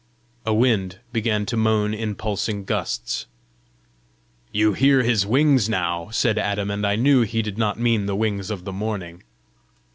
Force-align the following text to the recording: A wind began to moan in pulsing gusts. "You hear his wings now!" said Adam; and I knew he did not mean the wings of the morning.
A 0.47 0.53
wind 0.55 0.97
began 1.13 1.45
to 1.45 1.55
moan 1.55 1.93
in 1.93 2.15
pulsing 2.15 2.63
gusts. 2.63 3.27
"You 4.51 4.73
hear 4.73 5.03
his 5.03 5.27
wings 5.27 5.69
now!" 5.69 6.09
said 6.09 6.39
Adam; 6.39 6.71
and 6.71 6.87
I 6.87 6.95
knew 6.95 7.21
he 7.21 7.43
did 7.43 7.59
not 7.59 7.79
mean 7.79 8.07
the 8.07 8.15
wings 8.15 8.49
of 8.49 8.65
the 8.65 8.73
morning. 8.73 9.21